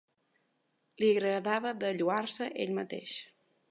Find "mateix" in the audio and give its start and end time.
2.83-3.19